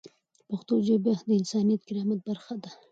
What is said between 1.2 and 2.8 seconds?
د انساني کرامت برخه ده.